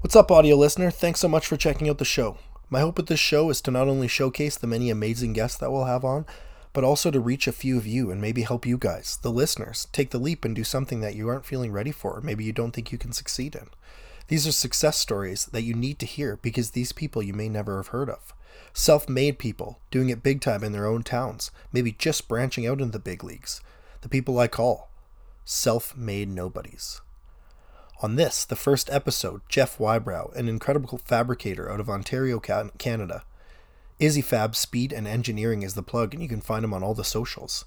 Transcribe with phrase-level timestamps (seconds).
[0.00, 0.90] What's up, audio listener?
[0.90, 2.38] Thanks so much for checking out the show.
[2.70, 5.70] My hope with this show is to not only showcase the many amazing guests that
[5.70, 6.24] we'll have on,
[6.72, 9.88] but also to reach a few of you and maybe help you guys, the listeners,
[9.92, 12.52] take the leap and do something that you aren't feeling ready for, or maybe you
[12.52, 13.68] don't think you can succeed in.
[14.28, 17.76] These are success stories that you need to hear because these people you may never
[17.76, 18.32] have heard of.
[18.72, 22.80] Self made people doing it big time in their own towns, maybe just branching out
[22.80, 23.60] into the big leagues.
[24.00, 24.88] The people I call
[25.44, 27.02] self made nobodies.
[28.02, 33.24] On this, the first episode, Jeff Wybrow, an incredible fabricator out of Ontario, Canada.
[33.98, 36.94] Issy Fab Speed and Engineering is the plug, and you can find him on all
[36.94, 37.66] the socials.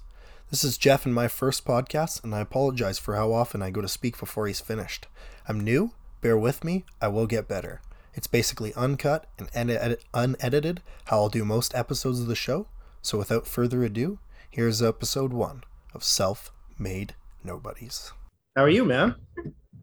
[0.50, 3.80] This is Jeff and my first podcast, and I apologize for how often I go
[3.80, 5.06] to speak before he's finished.
[5.46, 7.80] I'm new, bear with me, I will get better.
[8.12, 12.66] It's basically uncut and edit- unedited, how I'll do most episodes of the show.
[13.02, 14.18] So without further ado,
[14.50, 15.62] here's episode one
[15.94, 17.14] of Self Made
[17.44, 18.12] Nobodies.
[18.56, 19.14] How are you, man?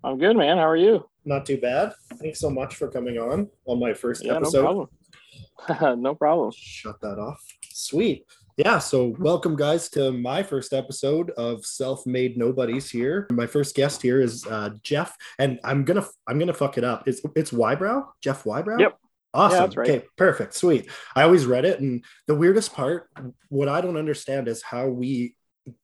[0.03, 0.57] I'm good, man.
[0.57, 1.05] How are you?
[1.25, 1.93] Not too bad.
[2.15, 4.63] Thanks so much for coming on on my first yeah, episode.
[4.63, 4.87] No
[5.67, 6.01] problem.
[6.01, 6.51] no problem.
[6.55, 7.39] Shut that off.
[7.69, 8.25] Sweet.
[8.57, 13.27] Yeah, so welcome guys to my first episode of Self-Made Nobodies here.
[13.31, 17.07] My first guest here is uh, Jeff, and I'm gonna I'm gonna fuck it up.
[17.07, 18.79] It's it's Wybrow, Jeff Wybrow.
[18.79, 18.97] Yep.
[19.35, 19.71] Awesome.
[19.71, 19.89] Yeah, right.
[19.89, 20.55] Okay, perfect.
[20.55, 20.89] Sweet.
[21.15, 23.07] I always read it, and the weirdest part,
[23.49, 25.35] what I don't understand is how we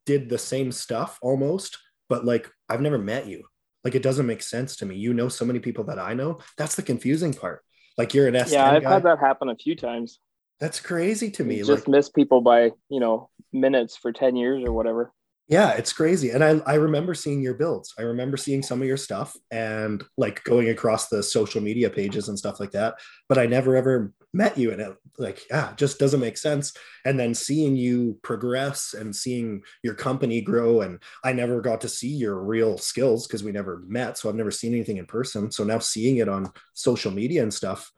[0.06, 3.44] did the same stuff almost, but like I've never met you.
[3.88, 4.96] Like it doesn't make sense to me.
[4.96, 6.40] You know so many people that I know.
[6.58, 7.64] That's the confusing part.
[7.96, 8.52] Like you're an S.
[8.52, 8.92] Yeah, I've guy.
[8.92, 10.20] had that happen a few times.
[10.60, 11.56] That's crazy to me.
[11.56, 15.10] You just like, miss people by you know minutes for ten years or whatever.
[15.48, 16.28] Yeah, it's crazy.
[16.30, 17.94] And I, I remember seeing your builds.
[17.98, 22.28] I remember seeing some of your stuff and like going across the social media pages
[22.28, 22.96] and stuff like that.
[23.30, 24.72] But I never ever met you.
[24.72, 26.74] And it like, yeah, just doesn't make sense.
[27.06, 30.82] And then seeing you progress and seeing your company grow.
[30.82, 34.18] And I never got to see your real skills because we never met.
[34.18, 35.50] So I've never seen anything in person.
[35.50, 37.90] So now seeing it on social media and stuff,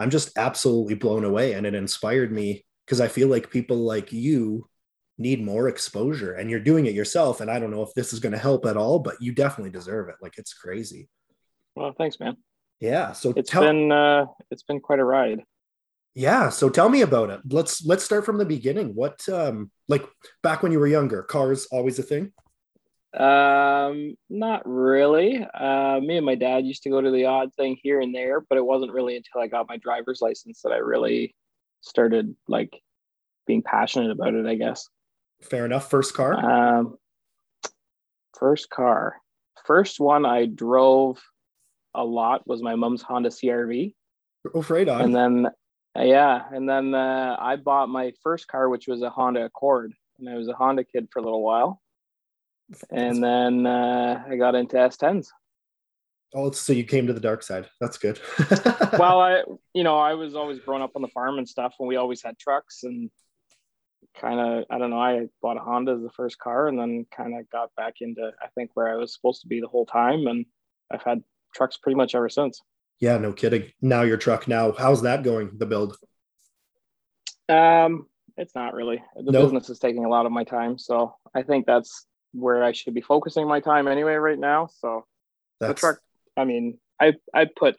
[0.00, 1.52] I'm just absolutely blown away.
[1.52, 4.68] And it inspired me because I feel like people like you
[5.18, 8.20] need more exposure and you're doing it yourself and i don't know if this is
[8.20, 10.16] going to help at all but you definitely deserve it.
[10.20, 11.08] Like it's crazy.
[11.74, 12.36] Well thanks man.
[12.80, 15.42] Yeah so it's tell, been uh it's been quite a ride.
[16.14, 17.40] Yeah so tell me about it.
[17.48, 18.94] Let's let's start from the beginning.
[18.94, 20.06] What um like
[20.42, 22.32] back when you were younger cars always a thing?
[23.16, 25.42] Um not really.
[25.42, 28.40] Uh me and my dad used to go to the odd thing here and there
[28.40, 31.34] but it wasn't really until i got my driver's license that i really
[31.80, 32.82] started like
[33.46, 34.88] being passionate about it i guess
[35.42, 35.90] Fair enough.
[35.90, 36.34] First car?
[36.34, 36.96] Um,
[38.38, 39.16] first car.
[39.64, 41.20] First one I drove
[41.94, 43.94] a lot was my mom's Honda CRV.
[44.54, 45.00] Oh, right on.
[45.00, 45.48] And then,
[45.96, 50.28] yeah, and then uh, I bought my first car, which was a Honda Accord, and
[50.28, 51.80] I was a Honda kid for a little while.
[52.90, 55.28] And then uh, I got into S10s.
[56.34, 57.68] Oh, so you came to the dark side.
[57.80, 58.20] That's good.
[58.98, 59.42] well, I,
[59.72, 62.22] you know, I was always growing up on the farm and stuff, and we always
[62.22, 63.10] had trucks, and
[64.20, 65.00] kind of I don't know.
[65.00, 68.32] I bought a Honda as the first car, and then kind of got back into
[68.42, 70.46] I think where I was supposed to be the whole time, and
[70.90, 71.22] I've had
[71.54, 72.60] trucks pretty much ever since.
[73.00, 73.70] Yeah, no kidding.
[73.82, 74.48] Now your truck.
[74.48, 75.50] Now, how's that going?
[75.58, 75.96] The build.
[77.48, 78.06] Um,
[78.36, 79.02] it's not really.
[79.16, 79.44] The nope.
[79.44, 82.94] business is taking a lot of my time, so I think that's where I should
[82.94, 84.68] be focusing my time anyway right now.
[84.80, 85.04] So
[85.60, 85.80] that's...
[85.80, 86.00] the truck.
[86.36, 87.76] I mean, I I put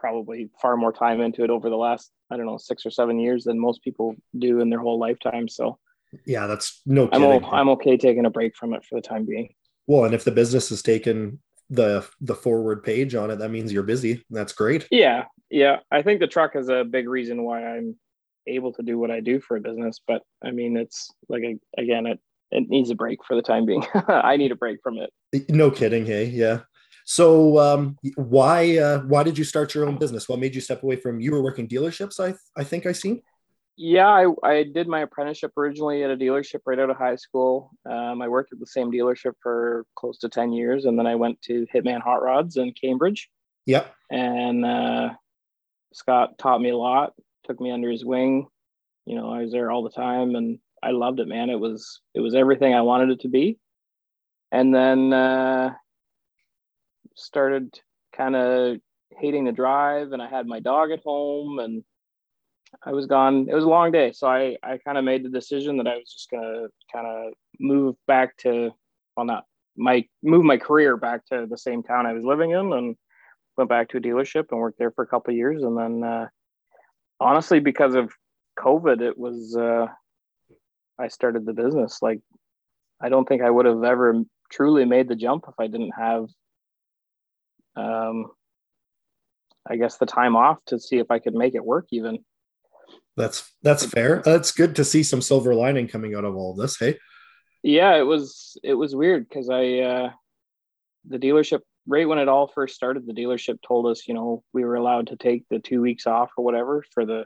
[0.00, 3.20] probably far more time into it over the last I don't know six or seven
[3.20, 5.48] years than most people do in their whole lifetime.
[5.48, 5.78] So
[6.24, 7.08] yeah, that's no.
[7.12, 9.54] I'm o- I'm okay taking a break from it for the time being.
[9.86, 13.72] Well, and if the business has taken the the forward page on it, that means
[13.72, 14.24] you're busy.
[14.30, 14.88] That's great.
[14.90, 15.76] Yeah, yeah.
[15.90, 17.96] I think the truck is a big reason why I'm
[18.46, 20.00] able to do what I do for a business.
[20.04, 21.42] But I mean, it's like
[21.78, 22.18] again, it
[22.50, 23.84] it needs a break for the time being.
[24.08, 25.12] I need a break from it.
[25.48, 26.06] No kidding.
[26.06, 26.60] Hey, yeah.
[27.10, 30.28] So um, why uh, why did you start your own business?
[30.28, 32.20] What made you step away from you were working dealerships?
[32.20, 33.24] I I think I see.
[33.76, 37.72] Yeah, I, I did my apprenticeship originally at a dealership right out of high school.
[37.84, 41.16] Um, I worked at the same dealership for close to ten years, and then I
[41.16, 43.28] went to Hitman Hot Rods in Cambridge.
[43.66, 43.92] Yep.
[44.12, 45.10] And uh,
[45.92, 47.14] Scott taught me a lot.
[47.44, 48.46] Took me under his wing.
[49.04, 51.50] You know, I was there all the time, and I loved it, man.
[51.50, 53.58] It was it was everything I wanted it to be.
[54.52, 55.74] And then uh,
[57.20, 57.78] started
[58.16, 58.78] kind of
[59.18, 61.84] hating the drive and I had my dog at home and
[62.84, 63.48] I was gone.
[63.48, 64.12] It was a long day.
[64.12, 67.06] So I, I kind of made the decision that I was just going to kind
[67.06, 68.70] of move back to,
[69.16, 69.44] well, not
[69.76, 72.96] my, move my career back to the same town I was living in and
[73.56, 75.62] went back to a dealership and worked there for a couple years.
[75.62, 76.28] And then, uh,
[77.18, 78.12] honestly, because of
[78.58, 79.86] COVID, it was, uh,
[80.98, 81.98] I started the business.
[82.02, 82.20] Like,
[83.00, 86.28] I don't think I would have ever truly made the jump if I didn't have
[87.80, 88.26] um,
[89.68, 92.18] I guess the time off to see if I could make it work even.
[93.16, 94.22] That's that's fair.
[94.24, 96.78] That's good to see some silver lining coming out of all of this.
[96.78, 96.98] Hey.
[97.62, 100.10] Yeah, it was it was weird because I uh
[101.08, 104.64] the dealership right when it all first started, the dealership told us, you know, we
[104.64, 107.24] were allowed to take the two weeks off or whatever for the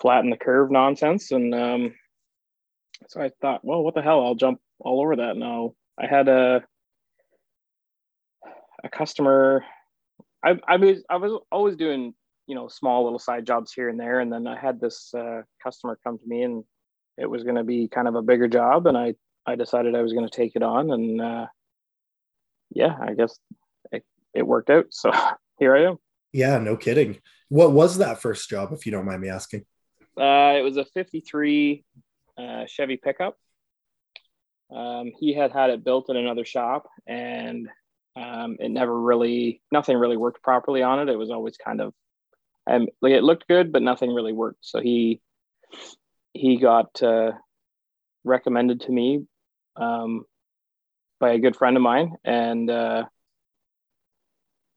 [0.00, 1.30] flatten the curve nonsense.
[1.30, 1.94] And um
[3.08, 4.24] so I thought, well, what the hell?
[4.24, 5.74] I'll jump all over that now.
[5.98, 6.64] I had a
[8.84, 9.64] a customer.
[10.44, 12.14] I I was I was always doing
[12.46, 14.20] you know small little side jobs here and there.
[14.20, 16.64] And then i had this uh, customer come to me and
[17.18, 18.86] it was going to be kind of a bigger job.
[18.86, 19.14] And i
[19.46, 20.90] i decided i was going to take it on.
[20.90, 21.46] And uh,
[22.70, 23.38] yeah i guess
[23.92, 24.86] it, it worked out.
[24.90, 25.10] So
[25.58, 25.96] here i am.
[26.32, 27.18] Yeah no kidding.
[27.48, 29.64] What was that first job if you don't mind me asking?
[30.18, 31.84] Uh, it was a 53
[32.38, 33.36] uh, chevy pickup.
[34.74, 37.68] Um, he had had it built in another shop and
[38.16, 41.92] um, it never really nothing really worked properly on it it was always kind of
[42.66, 44.58] and like it looked good, but nothing really worked.
[44.62, 45.20] So he
[46.32, 47.32] he got uh,
[48.24, 49.24] recommended to me
[49.76, 50.24] um,
[51.20, 53.04] by a good friend of mine, and uh,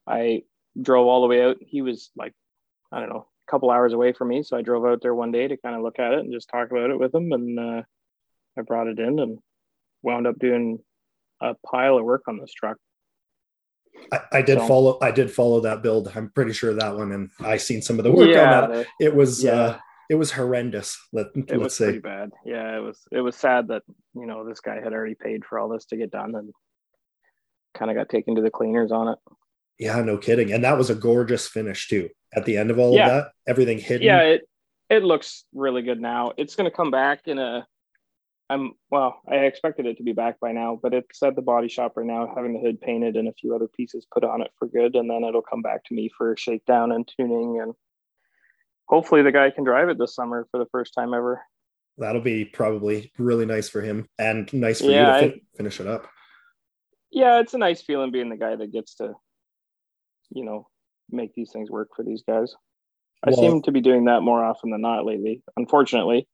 [0.07, 0.44] I
[0.80, 1.57] drove all the way out.
[1.62, 2.33] He was like,
[2.92, 5.31] I don't know, a couple hours away from me, so I drove out there one
[5.31, 7.59] day to kind of look at it and just talk about it with him, and
[7.59, 7.81] uh,
[8.57, 9.39] I brought it in and
[10.03, 10.80] wound up doing
[11.42, 12.77] a pile of work on this truck.
[14.11, 14.97] I, I did so, follow.
[15.01, 16.11] I did follow that build.
[16.15, 18.87] I'm pretty sure that one, and I seen some of the work yeah, on that.
[18.99, 19.43] It was.
[19.43, 19.51] Yeah.
[19.51, 19.77] Uh,
[20.09, 20.99] it was horrendous.
[21.13, 21.85] Let, it let's was say.
[21.85, 22.31] pretty bad.
[22.43, 22.99] Yeah, it was.
[23.11, 23.83] It was sad that
[24.15, 26.51] you know this guy had already paid for all this to get done, and
[27.75, 29.19] kind of got taken to the cleaners on it.
[29.77, 30.51] Yeah, no kidding.
[30.51, 32.09] And that was a gorgeous finish too.
[32.35, 33.05] At the end of all yeah.
[33.05, 34.05] of that, everything hidden.
[34.05, 34.41] Yeah, it
[34.89, 36.33] it looks really good now.
[36.37, 37.65] It's going to come back in a
[38.49, 41.69] I'm well, I expected it to be back by now, but it's at the body
[41.69, 44.51] shop right now, having the hood painted and a few other pieces put on it
[44.57, 47.73] for good, and then it'll come back to me for shakedown and tuning, and
[48.87, 51.41] hopefully the guy can drive it this summer for the first time ever.
[51.99, 55.79] That'll be probably really nice for him and nice for yeah, you to fin- finish
[55.79, 56.07] it up.
[57.11, 59.13] Yeah, it's a nice feeling being the guy that gets to,
[60.31, 60.67] you know,
[61.11, 62.55] make these things work for these guys.
[63.23, 66.25] I seem to be doing that more often than not lately, unfortunately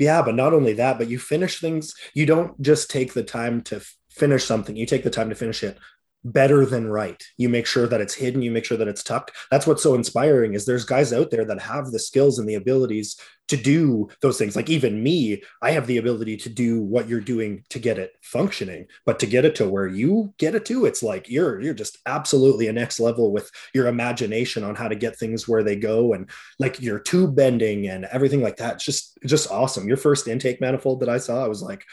[0.00, 3.60] yeah but not only that but you finish things you don't just take the time
[3.60, 3.80] to
[4.10, 5.78] finish something you take the time to finish it
[6.24, 7.22] better than right.
[7.36, 9.32] You make sure that it's hidden you make sure that it's tucked.
[9.50, 12.54] That's what's so inspiring is there's guys out there that have the skills and the
[12.54, 13.16] abilities
[13.48, 14.54] to do those things.
[14.54, 18.12] Like even me i have the ability to do what you're doing to get it
[18.22, 21.74] functioning but to get it to where you get it to it's like you're you're
[21.74, 25.76] just absolutely a next level with your imagination on how to get things where they
[25.76, 28.74] go and like your tube bending and everything like that.
[28.74, 29.88] It's just just awesome.
[29.88, 31.84] Your first intake manifold that i saw i was like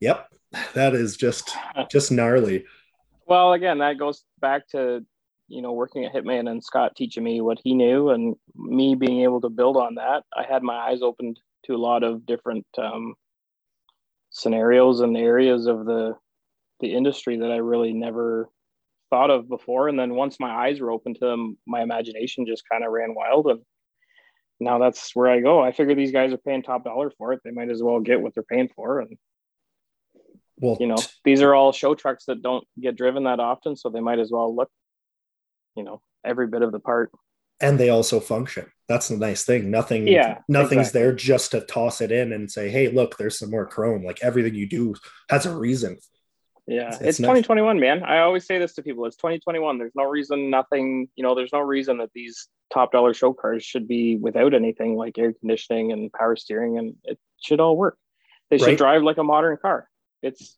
[0.00, 0.28] yep
[0.74, 1.50] that is just
[1.90, 2.64] just gnarly
[3.30, 5.06] well, again, that goes back to
[5.48, 9.22] you know working at Hitman and Scott teaching me what he knew, and me being
[9.22, 10.24] able to build on that.
[10.36, 13.14] I had my eyes opened to a lot of different um,
[14.30, 16.14] scenarios and areas of the
[16.80, 18.48] the industry that I really never
[19.10, 19.88] thought of before.
[19.88, 23.14] And then once my eyes were open to them, my imagination just kind of ran
[23.14, 23.46] wild.
[23.46, 23.60] And
[24.60, 25.62] now that's where I go.
[25.62, 27.40] I figure these guys are paying top dollar for it.
[27.44, 29.00] They might as well get what they're paying for.
[29.00, 29.18] And
[30.60, 33.88] well, you know, these are all show trucks that don't get driven that often, so
[33.88, 34.70] they might as well look,
[35.74, 37.10] you know, every bit of the part.
[37.62, 38.66] And they also function.
[38.88, 39.70] That's the nice thing.
[39.70, 41.00] Nothing, yeah, nothing's exactly.
[41.00, 44.18] there just to toss it in and say, "Hey, look, there's some more chrome." Like
[44.22, 44.94] everything you do
[45.28, 45.98] has a reason.
[46.66, 48.02] Yeah, it's, it's 2021, man.
[48.02, 49.78] I always say this to people: it's 2021.
[49.78, 51.08] There's no reason, nothing.
[51.16, 54.96] You know, there's no reason that these top dollar show cars should be without anything
[54.96, 57.98] like air conditioning and power steering, and it should all work.
[58.48, 58.78] They should right?
[58.78, 59.89] drive like a modern car
[60.22, 60.56] it's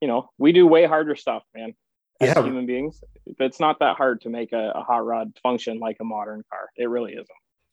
[0.00, 1.74] you know we do way harder stuff man
[2.20, 2.42] as yeah.
[2.42, 3.02] human beings.
[3.38, 6.68] It's not that hard to make a, a hot rod function like a modern car.
[6.76, 7.28] It really isn't.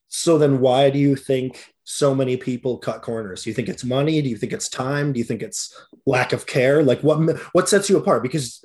[0.10, 3.44] So then why do you think so many people cut corners?
[3.44, 4.22] Do you think it's money?
[4.22, 5.12] Do you think it's time?
[5.12, 5.76] Do you think it's
[6.06, 6.82] lack of care?
[6.82, 8.24] Like what what sets you apart?
[8.24, 8.64] Because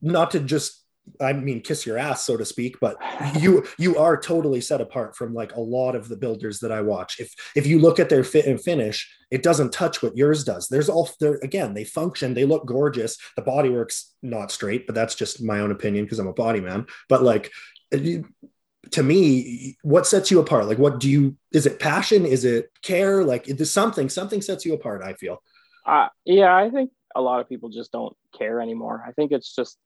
[0.00, 0.83] not to just
[1.20, 2.96] I mean, kiss your ass, so to speak, but
[3.38, 6.80] you you are totally set apart from like a lot of the builders that I
[6.80, 7.20] watch.
[7.20, 10.68] If if you look at their fit and finish, it doesn't touch what yours does.
[10.68, 13.18] There's all there again, they function, they look gorgeous.
[13.36, 16.86] The bodywork's not straight, but that's just my own opinion because I'm a body man.
[17.08, 17.52] But like
[17.90, 20.66] to me, what sets you apart?
[20.66, 22.26] Like what do you is it passion?
[22.26, 23.24] Is it care?
[23.24, 25.42] Like there's something, something sets you apart, I feel.
[25.86, 29.04] Uh yeah, I think a lot of people just don't care anymore.
[29.06, 29.78] I think it's just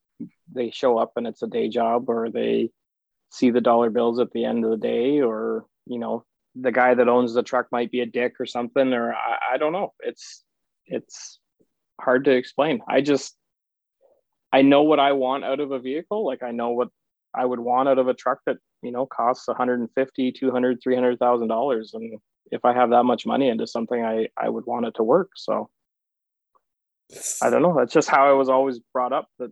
[0.53, 2.69] they show up and it's a day job or they
[3.31, 6.93] see the dollar bills at the end of the day or you know the guy
[6.93, 9.93] that owns the truck might be a dick or something or I, I don't know.
[9.99, 10.43] It's
[10.85, 11.39] it's
[12.01, 12.81] hard to explain.
[12.87, 13.35] I just
[14.51, 16.25] i know what i want out of a vehicle.
[16.25, 16.89] Like i know what
[17.33, 21.91] i would want out of a truck that you know costs 150 200 300000 dollars.
[21.93, 22.19] And
[22.51, 25.31] if i have that much money into something i i would want it to work.
[25.35, 25.69] So
[27.41, 27.75] i don't know.
[27.77, 29.51] That's just how i was always brought up that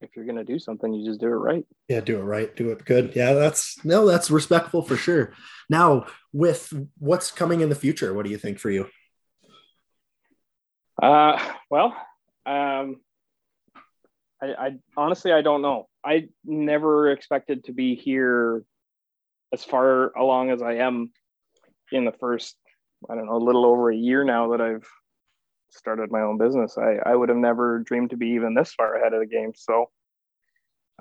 [0.00, 1.64] if you're going to do something you just do it right.
[1.88, 3.12] Yeah do it right do it good.
[3.14, 5.32] Yeah that's no that's respectful for sure.
[5.70, 8.88] Now with what's coming in the future what do you think for you?
[11.02, 11.38] Uh
[11.70, 11.96] well
[12.46, 12.96] um
[14.42, 15.88] I, I honestly I don't know.
[16.04, 18.64] I never expected to be here
[19.52, 21.12] as far along as I am
[21.92, 22.56] in the first
[23.08, 24.86] I don't know a little over a year now that I've
[25.74, 26.76] started my own business.
[26.78, 29.52] I I would have never dreamed to be even this far ahead of the game.
[29.54, 29.90] So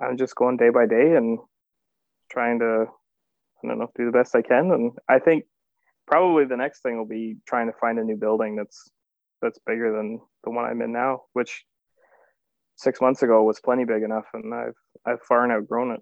[0.02, 1.40] I'm just going day by day and
[2.32, 2.86] trying to
[3.64, 4.72] I don't know do the best I can.
[4.72, 5.46] And I think
[6.08, 8.90] probably the next thing will be trying to find a new building that's
[9.42, 11.66] that's bigger than the one I'm in now, which
[12.78, 14.76] six months ago was plenty big enough, and I've
[15.06, 16.02] I've far and outgrown it.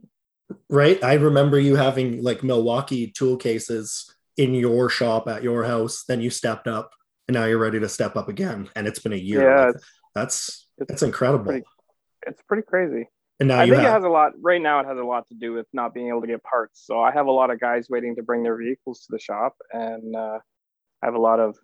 [0.69, 1.03] Right.
[1.03, 6.03] I remember you having like Milwaukee tool cases in your shop at your house.
[6.07, 6.91] Then you stepped up,
[7.31, 8.69] and now you're ready to step up again.
[8.75, 9.50] And it's been a year.
[9.50, 9.75] Yeah, like,
[10.13, 11.45] that's that's incredible.
[11.45, 11.65] Pretty,
[12.27, 13.07] it's pretty crazy.
[13.39, 14.33] And now I you think have it has a lot.
[14.41, 16.83] Right now, it has a lot to do with not being able to get parts.
[16.85, 19.55] So I have a lot of guys waiting to bring their vehicles to the shop,
[19.71, 20.39] and uh,
[21.01, 21.57] I have a lot of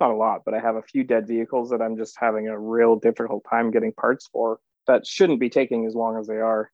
[0.00, 2.58] not a lot, but I have a few dead vehicles that I'm just having a
[2.58, 4.58] real difficult time getting parts for
[4.88, 6.70] that shouldn't be taking as long as they are.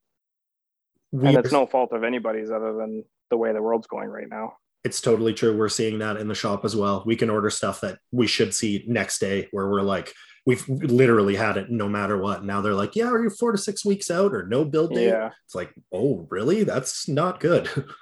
[1.12, 4.28] we and it's no fault of anybody's other than the way the world's going right
[4.28, 4.54] now.
[4.84, 5.56] It's totally true.
[5.56, 7.02] We're seeing that in the shop as well.
[7.06, 10.12] We can order stuff that we should see next day where we're like,
[10.44, 12.44] we've literally had it no matter what.
[12.44, 15.08] Now they're like, yeah, are you four to six weeks out or no build date?
[15.08, 15.30] Yeah.
[15.46, 16.64] It's like, oh, really?
[16.64, 17.68] That's not good.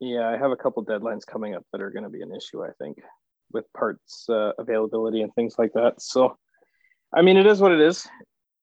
[0.00, 2.64] Yeah, I have a couple deadlines coming up that are going to be an issue,
[2.64, 2.98] I think,
[3.52, 6.00] with parts uh, availability and things like that.
[6.00, 6.36] So,
[7.12, 8.06] I mean, it is what it is.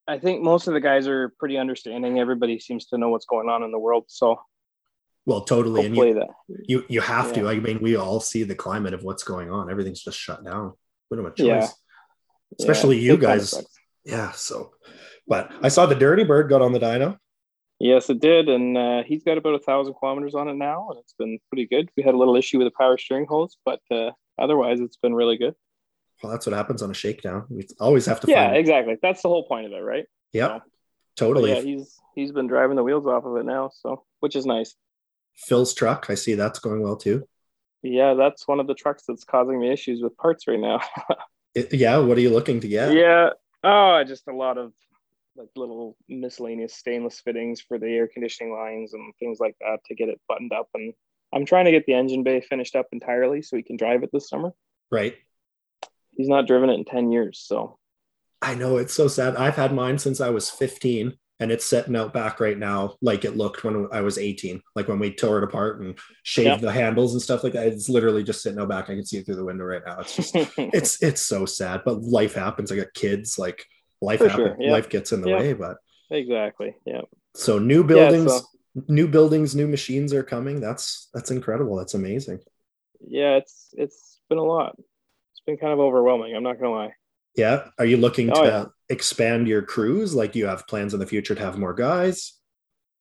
[0.07, 2.19] I think most of the guys are pretty understanding.
[2.19, 4.05] Everybody seems to know what's going on in the world.
[4.07, 4.37] So,
[5.25, 5.85] well, totally.
[5.85, 6.27] And you, that
[6.67, 7.47] you, you have to.
[7.49, 9.69] I mean, we all see the climate of what's going on.
[9.69, 10.73] Everything's just shut down.
[11.09, 11.45] We don't have a choice.
[11.47, 11.67] Yeah.
[12.59, 13.53] Especially yeah, you guys.
[14.03, 14.31] Yeah.
[14.31, 14.71] So,
[15.27, 17.17] but I saw the Dirty Bird got on the dyno.
[17.79, 20.99] Yes, it did, and uh, he's got about a thousand kilometers on it now, and
[20.99, 21.89] it's been pretty good.
[21.97, 25.13] We had a little issue with the power steering hose, but uh, otherwise, it's been
[25.13, 25.55] really good.
[26.23, 27.45] Well, that's what happens on a shakedown.
[27.49, 28.57] We always have to Yeah, find.
[28.57, 28.95] exactly.
[29.01, 30.05] That's the whole point of it, right?
[30.31, 30.51] Yep.
[30.51, 30.63] But
[31.17, 31.51] Totally.
[31.51, 34.73] yeah, he's he's been driving the wheels off of it now, so which is nice.
[35.35, 36.07] Phil's truck.
[36.09, 37.27] I see that's going well too.
[37.81, 40.81] Yeah, that's one of the trucks that's causing me issues with parts right now.
[41.53, 41.97] It- yeah.
[41.99, 42.93] What are you looking to get?
[42.93, 43.29] yeah.
[43.63, 44.73] Oh, just a lot of
[45.37, 49.95] like little miscellaneous stainless fittings for the air conditioning lines and things like that to
[49.95, 50.67] get it buttoned up.
[50.73, 50.93] And
[51.33, 54.09] I'm trying to get the engine bay finished up entirely so he can drive it
[54.11, 54.53] this summer.
[54.91, 55.15] Right.
[56.17, 57.39] He's not driven it in 10 years.
[57.45, 57.77] So
[58.41, 59.35] I know it's so sad.
[59.37, 63.25] I've had mine since I was 15 and it's sitting out back right now like
[63.25, 64.61] it looked when I was 18.
[64.75, 66.55] Like when we tore it apart and shaved Yeah.
[66.57, 67.67] the handles and stuff like that.
[67.67, 68.85] It's literally just sitting out back.
[68.89, 69.99] I can see it through the window right now.
[69.99, 71.81] It's just it's it's so sad.
[71.83, 72.71] But life happens.
[72.71, 73.65] I got kids, like
[74.01, 74.71] life For happens, sure, yeah.
[74.71, 75.39] life gets in the Yeah.
[75.39, 75.53] way.
[75.53, 75.77] But
[76.09, 76.75] exactly.
[76.85, 77.01] Yeah.
[77.35, 78.41] so new Yeah, buildings, so-
[78.87, 80.61] new buildings, new machines are coming.
[80.61, 81.75] That's that's incredible.
[81.75, 82.39] That's amazing.
[83.05, 83.35] Yeah.
[83.35, 84.75] It's, it's been a lot.
[84.79, 86.33] It's been kind of overwhelming.
[86.35, 86.93] I'm not going to lie.
[87.35, 87.69] Yeah.
[87.79, 88.65] Are you looking Oh, to yeah.
[88.89, 90.15] expand your crews?
[90.15, 92.39] Like, do you have plans in the future to have more guys?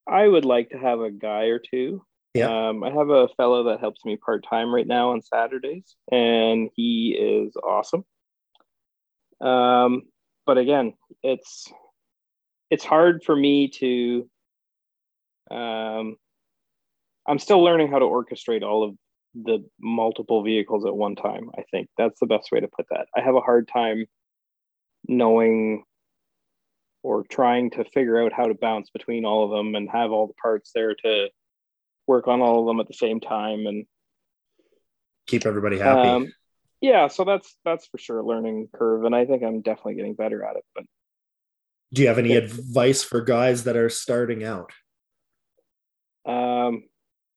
[0.07, 2.05] I would like to have a guy or two.
[2.35, 2.69] Yeah.
[2.69, 6.69] Um, I have a fellow that helps me part time right now on Saturdays, and
[6.75, 8.05] he is awesome.
[9.41, 10.03] Um,
[10.47, 11.73] but again, it's
[12.71, 14.29] it's hard for me to.
[15.51, 16.17] Um,
[17.27, 18.97] I'm still learning how to orchestrate all of
[19.35, 21.51] the multiple vehicles at one time.
[21.57, 23.07] I think that's the best way to put that.
[23.17, 24.07] I have a hard time
[25.09, 25.85] knowing
[27.03, 30.27] or trying to figure out how to bounce between all of them and have all
[30.27, 31.29] the parts there to
[32.07, 33.87] work on all of them at the same time and
[35.27, 36.09] Keep everybody happy.
[36.09, 36.33] um,
[36.81, 40.15] yeah so that's that's for sure a learning curve and i think i'm definitely getting
[40.15, 40.85] better at it but
[41.93, 44.71] Do you have any advice for guys that are starting out?
[46.27, 46.85] um,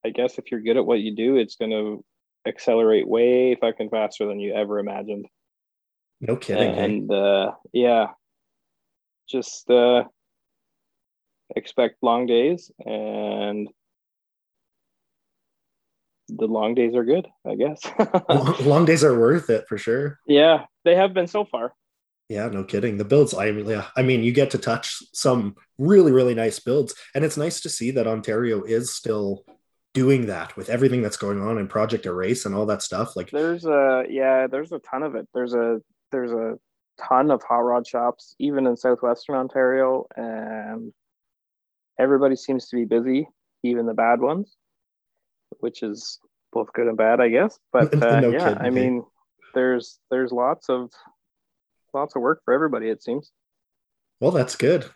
[0.05, 2.03] i guess if you're good at what you do it's going to
[2.47, 5.25] accelerate way fucking faster than you ever imagined
[6.19, 6.73] No kidding.
[6.73, 6.83] eh?
[6.83, 8.07] and uh, yeah
[9.29, 10.03] just uh,
[11.55, 13.67] expect long days and
[16.29, 17.79] the long days are good i guess
[18.29, 20.19] long, long days are worth it for sure.
[20.27, 21.73] yeah they have been so far
[22.29, 22.97] Yeah, no kidding.
[22.97, 26.59] The builds, I mean, yeah, I mean, you get to touch some really, really nice
[26.59, 29.45] builds, and it's nice to see that Ontario is still
[29.93, 33.15] doing that with everything that's going on in Project Erase and all that stuff.
[33.15, 35.79] Like, there's a yeah there's a ton of it there's a
[36.11, 36.57] there's a
[37.07, 40.91] ton of hot rod shops even in southwestern ontario and
[41.99, 43.27] everybody seems to be busy
[43.63, 44.55] even the bad ones,
[45.59, 46.19] which is
[46.51, 47.59] both good and bad, I guess.
[47.71, 49.03] But uh, no yeah, kidding, I mean,
[49.53, 50.91] there's there's lots of
[51.93, 52.89] lots of work for everybody.
[52.89, 53.31] It seems.
[54.19, 54.89] Well, that's good.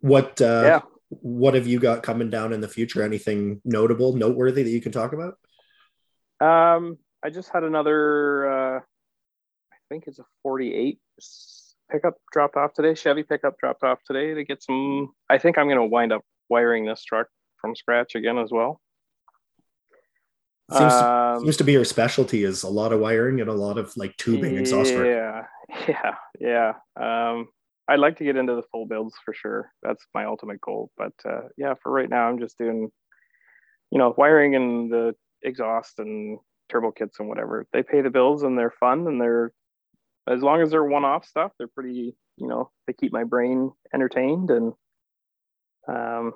[0.00, 0.80] What uh, yeah.
[1.10, 3.02] What have you got coming down in the future?
[3.02, 5.38] Anything notable, noteworthy that you can talk about?
[6.40, 8.76] Um, I just had another.
[8.76, 8.80] Uh,
[9.88, 10.98] think it's a 48
[11.90, 12.94] pickup dropped off today.
[12.94, 15.12] Chevy pickup dropped off today to get some.
[15.28, 17.26] I think I'm going to wind up wiring this truck
[17.60, 18.80] from scratch again as well.
[20.70, 23.78] Seems, um, seems to be your specialty is a lot of wiring and a lot
[23.78, 24.92] of like tubing yeah, exhaust.
[24.94, 25.44] Yeah,
[25.86, 26.72] yeah, yeah.
[26.96, 27.48] Um,
[27.88, 29.70] I'd like to get into the full builds for sure.
[29.82, 30.90] That's my ultimate goal.
[30.96, 32.90] But uh, yeah, for right now, I'm just doing,
[33.90, 37.66] you know, wiring and the exhaust and turbo kits and whatever.
[37.72, 39.52] They pay the bills and they're fun and they're
[40.28, 42.14] as long as they're one-off stuff, they're pretty.
[42.36, 44.72] You know, they keep my brain entertained and
[45.88, 46.32] um,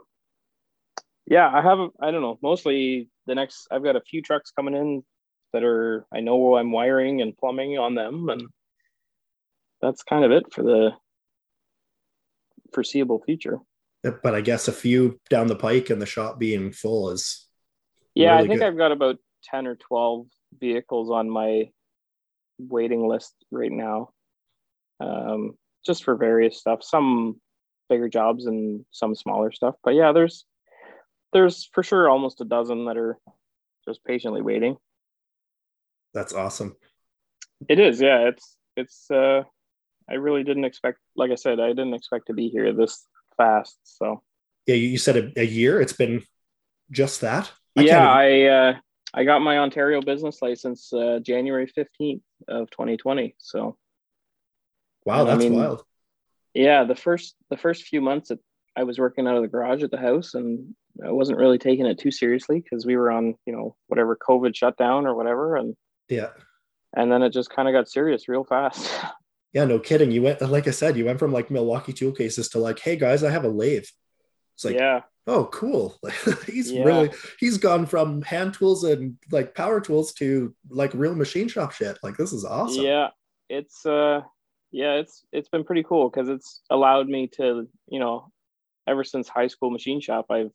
[1.27, 1.79] yeah, I have.
[2.01, 2.39] I don't know.
[2.43, 3.69] Mostly the next.
[3.71, 5.05] I've got a few trucks coming in
[5.53, 6.07] that are.
[6.13, 8.43] I know I'm wiring and plumbing on them, and
[9.81, 10.91] that's kind of it for the
[12.75, 13.59] foreseeable future.
[14.03, 17.47] But I guess a few down the pike and the shop being full is.
[18.15, 18.67] Yeah, really I think good.
[18.67, 20.27] I've got about ten or twelve
[20.59, 21.71] vehicles on my
[22.69, 24.11] waiting list right now,
[25.01, 26.83] um, just for various stuff.
[26.83, 27.41] Some
[27.89, 29.75] bigger jobs and some smaller stuff.
[29.85, 30.47] But yeah, there's
[31.33, 33.19] there's for sure almost a dozen that are
[33.87, 34.77] just patiently waiting.
[36.15, 36.77] That's awesome.
[37.69, 38.29] It is, yeah.
[38.29, 39.43] It's it's uh
[40.11, 43.79] I really didn't expect like I said, I didn't expect to be here this fast.
[43.85, 44.23] So
[44.67, 45.81] yeah, you said a, a year.
[45.81, 46.23] It's been
[46.91, 47.51] just that.
[47.77, 48.75] I yeah, I uh
[49.15, 53.35] I got my Ontario business license uh January 15th of 2020.
[53.39, 53.77] So
[55.05, 55.85] Wow, that's I mean, wild.
[56.55, 58.39] Yeah, the first the first few months it,
[58.77, 61.87] I was working out of the garage at the house and I wasn't really taking
[61.87, 65.57] it too seriously because we were on, you know, whatever COVID shutdown or whatever.
[65.57, 65.77] And
[66.09, 66.31] yeah.
[66.95, 68.91] And then it just kind of got serious real fast.
[69.55, 70.11] Yeah, no kidding.
[70.11, 72.97] You went, like I said, you went from like Milwaukee tool cases to like, hey
[72.97, 73.85] guys, I have a lathe.
[74.55, 75.01] It's like, yeah.
[75.27, 75.99] Oh, cool.
[76.47, 76.85] he's yeah.
[76.85, 81.73] really, he's gone from hand tools and like power tools to like real machine shop
[81.73, 81.99] shit.
[82.03, 82.85] Like, this is awesome.
[82.85, 83.09] Yeah.
[83.49, 84.23] It's, uh,
[84.73, 88.33] yeah, it's, it's been pretty cool because it's allowed me to, you know,
[88.87, 90.51] ever since high school machine shop, I've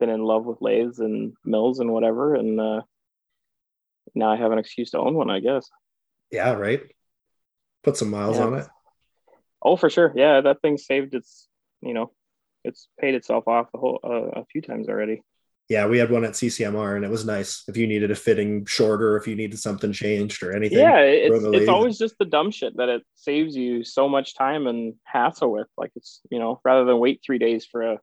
[0.00, 2.82] been in love with lathes and mills and whatever, and uh,
[4.14, 5.68] now I have an excuse to own one, I guess.
[6.30, 6.82] Yeah, right.
[7.82, 8.44] Put some miles yeah.
[8.44, 8.66] on it.
[9.62, 10.12] Oh, for sure.
[10.14, 11.48] Yeah, that thing saved its.
[11.80, 12.10] You know,
[12.64, 15.22] it's paid itself off a whole uh, a few times already.
[15.68, 17.64] Yeah, we had one at CCMR, and it was nice.
[17.68, 20.78] If you needed a fitting shorter, if you needed something changed or anything.
[20.78, 24.66] Yeah, it's, it's always just the dumb shit that it saves you so much time
[24.66, 25.66] and hassle with.
[25.76, 27.98] Like it's you know rather than wait three days for a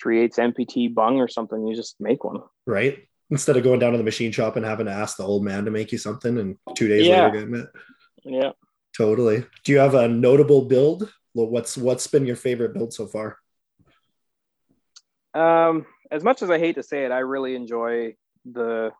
[0.00, 2.40] three eighths MPT bung or something, you just make one.
[2.66, 3.06] Right.
[3.30, 5.64] Instead of going down to the machine shop and having to ask the old man
[5.66, 7.26] to make you something and two days yeah.
[7.26, 7.68] later getting it.
[8.24, 8.50] Yeah.
[8.96, 9.46] Totally.
[9.64, 11.12] Do you have a notable build?
[11.32, 13.38] What's what's been your favorite build so far?
[15.34, 18.14] Um, as much as I hate to say it, I really enjoy
[18.44, 18.90] the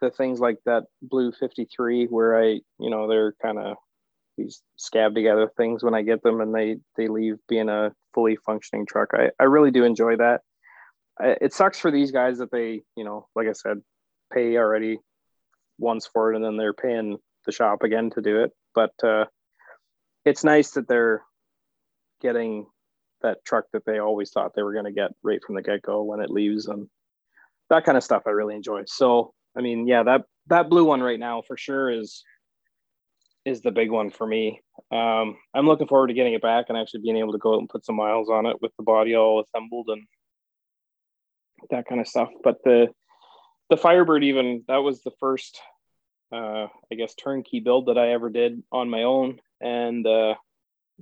[0.00, 3.76] the things like that blue 53 where I, you know, they're kind of
[4.36, 8.36] these scab together things when I get them and they they leave being a fully
[8.36, 9.10] functioning truck.
[9.12, 10.40] I, I really do enjoy that.
[11.20, 13.82] I, it sucks for these guys that they, you know, like I said,
[14.32, 14.98] pay already
[15.78, 18.52] once for it and then they're paying the shop again to do it.
[18.74, 19.26] But uh,
[20.24, 21.22] it's nice that they're
[22.20, 22.66] getting
[23.22, 25.82] that truck that they always thought they were going to get right from the get
[25.82, 26.88] go when it leaves and
[27.68, 28.22] that kind of stuff.
[28.26, 28.82] I really enjoy.
[28.86, 32.24] So, I mean, yeah, that that blue one right now for sure is
[33.44, 34.60] is the big one for me.
[34.92, 37.60] Um, I'm looking forward to getting it back and actually being able to go out
[37.60, 40.02] and put some miles on it with the body all assembled and
[41.70, 42.28] that kind of stuff.
[42.42, 42.88] But the
[43.70, 45.60] the Firebird even that was the first
[46.32, 50.34] uh, I guess turnkey build that I ever did on my own and uh,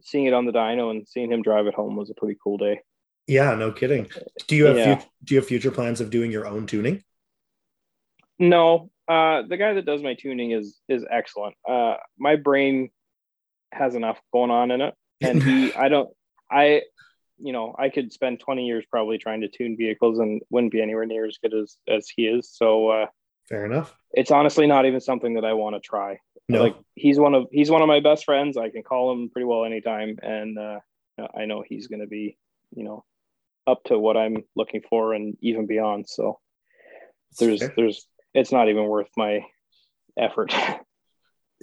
[0.03, 2.57] seeing it on the dyno and seeing him drive it home was a pretty cool
[2.57, 2.81] day.
[3.27, 4.09] Yeah, no kidding.
[4.47, 5.03] Do you have yeah.
[5.25, 7.05] do you have future plans of doing your own tuning?
[8.39, 11.55] No, uh, the guy that does my tuning is is excellent.
[11.69, 12.91] Uh, my brain
[13.73, 16.11] has enough going on in it, and he, I don't,
[16.51, 16.83] I,
[17.39, 20.83] you know, I could spend twenty years probably trying to tune vehicles and wouldn't be
[20.83, 22.51] anywhere near as good as as he is.
[22.53, 23.07] So, uh,
[23.49, 23.95] fair enough.
[24.13, 26.19] It's honestly not even something that I want to try.
[26.49, 26.63] No.
[26.63, 28.57] Like he's one of he's one of my best friends.
[28.57, 30.79] I can call him pretty well anytime, and uh,
[31.37, 32.39] I know he's going to be,
[32.75, 33.05] you know,
[33.67, 36.09] up to what I'm looking for and even beyond.
[36.09, 36.39] So
[37.39, 39.45] there's there's it's not even worth my
[40.19, 40.55] effort.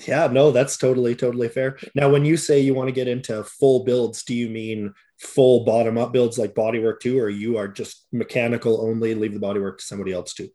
[0.06, 1.78] Yeah, no, that's totally, totally fair.
[1.96, 5.64] Now, when you say you want to get into full builds, do you mean full
[5.64, 9.78] bottom up builds like bodywork too, or you are just mechanical only, leave the bodywork
[9.78, 10.50] to somebody else too?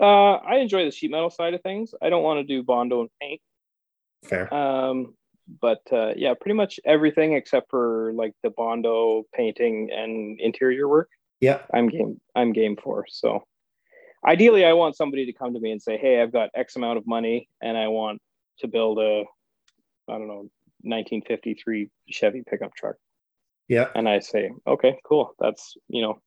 [0.00, 1.94] Uh, I enjoy the sheet metal side of things.
[2.00, 3.40] I don't want to do bondo and paint.
[4.24, 4.52] Fair.
[4.52, 5.14] Um,
[5.60, 11.10] but uh, yeah, pretty much everything except for like the bondo painting and interior work.
[11.40, 12.20] Yeah, I'm game.
[12.34, 13.06] I'm game for.
[13.08, 13.44] So,
[14.26, 16.98] ideally, I want somebody to come to me and say, "Hey, I've got X amount
[16.98, 18.20] of money, and I want
[18.58, 19.24] to build a,
[20.08, 20.50] I don't know,
[20.82, 22.96] 1953 Chevy pickup truck."
[23.68, 23.88] Yeah.
[23.94, 25.34] And I say, "Okay, cool.
[25.38, 26.20] That's you know,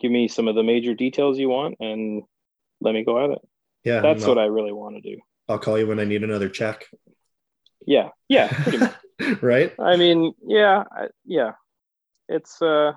[0.00, 2.22] give me some of the major details you want, and
[2.82, 3.38] let me go at it."
[3.84, 5.20] Yeah, that's what I really want to do.
[5.48, 6.86] I'll call you when I need another check.
[7.86, 8.92] Yeah, yeah,
[9.40, 9.72] right.
[9.78, 10.84] I mean, yeah,
[11.24, 11.52] yeah.
[12.28, 12.92] It's uh,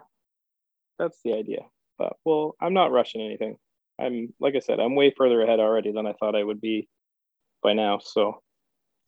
[0.99, 1.61] that's the idea.
[1.97, 3.57] But well, I'm not rushing anything.
[3.99, 6.87] I'm like I said, I'm way further ahead already than I thought I would be
[7.63, 7.99] by now.
[7.99, 8.41] So,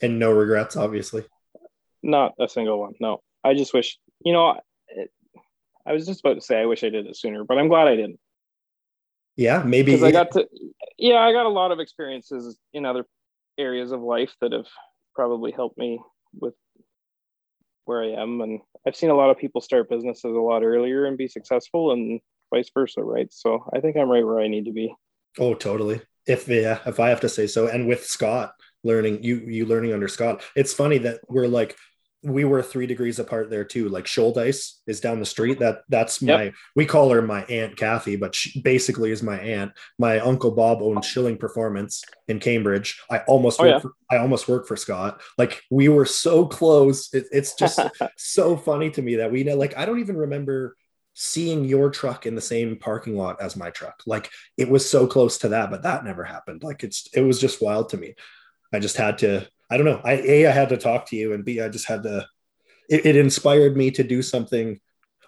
[0.01, 1.25] and no regrets, obviously.
[2.01, 2.93] Not a single one.
[2.99, 4.59] No, I just wish you know.
[5.85, 7.87] I was just about to say I wish I did it sooner, but I'm glad
[7.87, 8.19] I didn't.
[9.37, 10.47] Yeah, maybe because I got to.
[10.97, 13.05] Yeah, I got a lot of experiences in other
[13.57, 14.65] areas of life that have
[15.15, 16.01] probably helped me
[16.33, 16.55] with
[17.85, 18.41] where I am.
[18.41, 21.91] And I've seen a lot of people start businesses a lot earlier and be successful
[21.91, 22.19] and
[22.53, 23.31] vice versa, right?
[23.31, 24.93] So I think I'm right where I need to be.
[25.39, 26.01] Oh, totally.
[26.25, 27.67] If yeah, if I have to say so.
[27.67, 31.77] And with Scott learning, you you learning under Scott, it's funny that we're like
[32.23, 33.89] we were three degrees apart there too.
[33.89, 35.59] Like Shouldice is down the street.
[35.59, 36.53] That that's my yep.
[36.75, 39.71] we call her my aunt Kathy, but she basically is my aunt.
[39.99, 43.01] My uncle Bob owned Shilling Performance in Cambridge.
[43.09, 43.79] I almost oh, yeah.
[43.79, 45.21] for, I almost work for Scott.
[45.37, 47.13] Like we were so close.
[47.13, 47.79] It, it's just
[48.17, 49.55] so funny to me that we know.
[49.55, 50.75] Like I don't even remember
[51.13, 54.01] seeing your truck in the same parking lot as my truck.
[54.05, 56.63] Like it was so close to that, but that never happened.
[56.63, 58.15] Like it's it was just wild to me.
[58.73, 60.01] I just had to I don't know.
[60.03, 62.27] I a I had to talk to you, and b I just had to.
[62.89, 64.79] It, it inspired me to do something.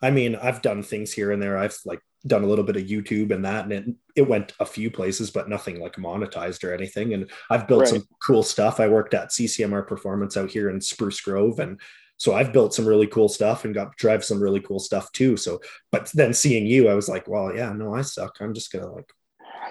[0.02, 1.58] I mean, I've done things here and there.
[1.58, 4.66] I've like done a little bit of YouTube and that, and it, it went a
[4.66, 7.14] few places, but nothing like monetized or anything.
[7.14, 7.90] And I've built right.
[7.90, 8.80] some cool stuff.
[8.80, 11.80] I worked at CCMR Performance out here in Spruce Grove, and
[12.20, 15.38] so I've built some really cool stuff and got drive some really cool stuff too.
[15.38, 18.38] So, but then seeing you, I was like, well, yeah, no, I suck.
[18.42, 19.10] I'm just gonna like,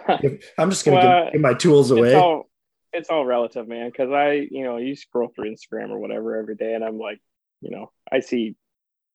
[0.58, 2.14] I'm just gonna well, give, give, my tools away.
[2.14, 2.48] All,
[2.92, 3.88] it's all relative, man.
[3.88, 7.20] Because I, you know, you scroll through Instagram or whatever every day, and I'm like,
[7.60, 8.56] you know, I see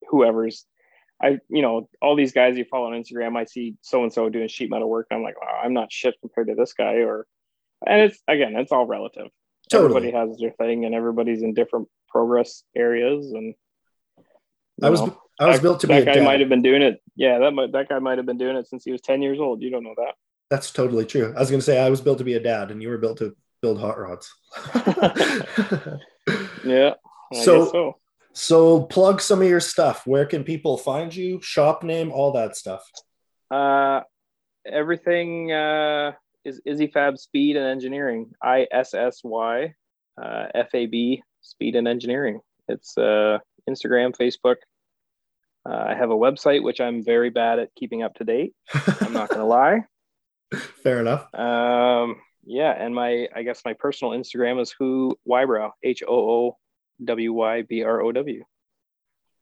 [0.09, 0.65] whoever's,
[1.21, 3.37] I, you know, all these guys you follow on Instagram.
[3.37, 5.07] I see so and so doing sheet metal work.
[5.11, 6.95] I'm like, wow, I'm not shit compared to this guy.
[6.95, 7.25] Or,
[7.85, 9.27] and it's again, it's all relative.
[9.69, 9.95] Totally.
[9.95, 13.31] Everybody has their thing, and everybody's in different progress areas.
[13.31, 13.55] And
[14.81, 15.93] I was, know, I was that, built to be.
[16.01, 17.01] That guy might have been doing it.
[17.15, 19.39] Yeah, that might, that guy might have been doing it since he was ten years
[19.39, 19.61] old.
[19.61, 20.15] You don't know that.
[20.49, 21.33] That's totally true.
[21.35, 22.97] I was going to say I was built to be a dad, and you were
[22.97, 24.31] built to build hot rods.
[26.65, 26.95] yeah.
[27.33, 27.97] So, so,
[28.33, 30.05] so plug some of your stuff.
[30.05, 31.41] Where can people find you?
[31.41, 32.83] Shop name, all that stuff.
[33.49, 34.01] Uh,
[34.69, 36.11] everything uh,
[36.43, 38.31] is Issy Fab Speed and Engineering.
[38.43, 39.73] I S S Y
[40.21, 42.41] uh, F A B Speed and Engineering.
[42.67, 44.57] It's uh, Instagram, Facebook.
[45.67, 48.53] Uh, I have a website which I'm very bad at keeping up to date.
[48.99, 49.85] I'm not gonna lie.
[50.83, 51.33] Fair enough.
[51.33, 56.57] Um, yeah, and my I guess my personal Instagram is who Wybrow H O O
[57.03, 58.43] W Y B R O W.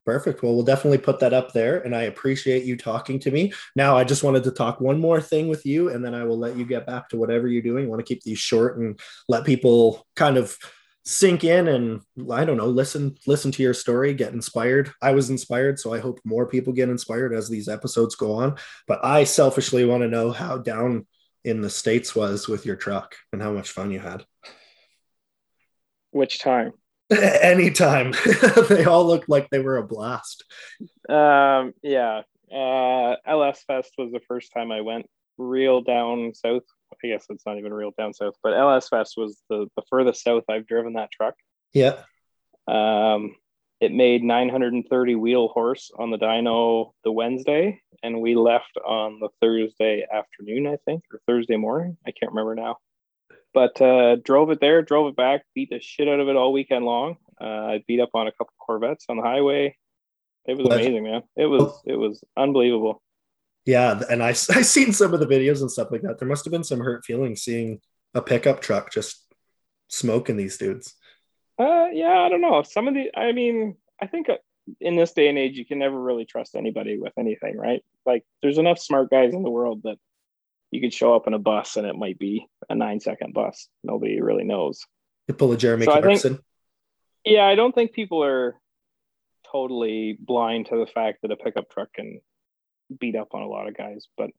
[0.05, 0.41] Perfect.
[0.41, 1.79] Well, we'll definitely put that up there.
[1.81, 3.53] And I appreciate you talking to me.
[3.75, 6.39] Now, I just wanted to talk one more thing with you, and then I will
[6.39, 7.87] let you get back to whatever you're doing.
[7.87, 10.57] Want to keep these short and let people kind of
[11.03, 14.91] sink in and I don't know, listen, listen to your story, get inspired.
[15.01, 18.57] I was inspired, so I hope more people get inspired as these episodes go on.
[18.87, 21.07] But I selfishly want to know how down
[21.43, 24.25] in the states was with your truck and how much fun you had.
[26.11, 26.73] Which time?
[27.11, 28.13] Anytime.
[28.69, 30.43] They all looked like they were a blast.
[31.09, 32.21] Um yeah.
[32.53, 36.63] Uh ls fest was the first time i went real down south.
[37.03, 40.23] I guess it's not even real down south but ls fest was the the furthest
[40.23, 41.35] south i've driven that truck.
[41.73, 42.03] Yeah.
[42.67, 43.35] Um
[43.81, 49.29] it made 930 wheel horse on the dyno the Wednesday, and we left on the
[49.41, 51.97] Thursday afternoon, I think, or Thursday morning.
[52.05, 52.77] I can't remember now.
[53.55, 56.53] But uh, drove it there, drove it back, beat the shit out of it all
[56.53, 57.17] weekend long.
[57.41, 59.75] Uh, I beat up on a couple Corvettes on the highway.
[60.45, 61.23] It was amazing, man.
[61.35, 63.01] It was it was unbelievable.
[63.65, 66.19] Yeah, and I I seen some of the videos and stuff like that.
[66.19, 67.81] There must have been some hurt feelings seeing
[68.13, 69.25] a pickup truck just
[69.87, 70.95] smoking these dudes.
[71.61, 72.63] Uh, yeah, I don't know.
[72.63, 74.37] Some of the, I mean, I think uh,
[74.79, 77.83] in this day and age, you can never really trust anybody with anything, right?
[78.05, 79.97] Like, there's enough smart guys in the world that
[80.71, 83.67] you could show up in a bus and it might be a nine second bus.
[83.83, 84.85] Nobody really knows.
[85.27, 86.39] You pull a Jeremy So I think- Clarkson.
[87.23, 88.55] Yeah, I don't think people are
[89.51, 92.19] totally blind to the fact that a pickup truck can
[92.99, 94.31] beat up on a lot of guys, but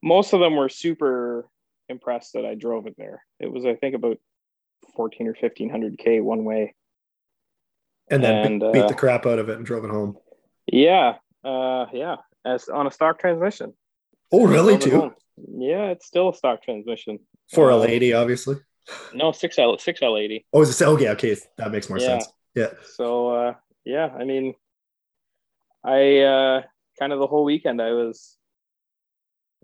[0.00, 1.48] most of them were super
[1.88, 3.24] impressed that I drove it there.
[3.40, 4.18] It was, I think, about
[4.96, 6.74] 14 or 1500 K one way.
[8.10, 10.16] and then and, beat, beat uh, the crap out of it and drove it home.
[10.66, 13.74] Yeah, uh, yeah, as on a stock transmission.
[14.32, 14.74] Oh, really?
[14.74, 15.12] It Too.
[15.58, 17.18] Yeah, it's still a stock transmission.
[17.52, 18.56] for a Um, lady, obviously.
[19.14, 20.44] No, six L six L eighty.
[20.52, 20.86] Oh, is it?
[20.86, 22.18] Okay, okay, that makes more Yeah.
[22.18, 22.32] sense.
[22.54, 22.70] Yeah.
[22.96, 23.54] So uh,
[23.84, 24.54] yeah, I mean,
[25.82, 26.62] I uh,
[26.98, 28.36] kind of the whole weekend I was,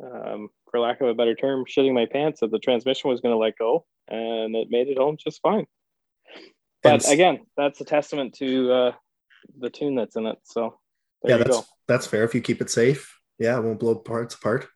[0.02, 3.34] um, for lack of a better term, shitting my pants that the transmission was going
[3.34, 5.66] to let go, and it made it home just fine.
[6.82, 8.92] But And again, that's a testament to uh,
[9.58, 10.38] the tune that's in it.
[10.44, 10.78] So
[11.22, 11.66] there yeah, you that's go.
[11.88, 12.24] that's fair.
[12.24, 14.66] If you keep it safe, yeah, it won't blow parts apart.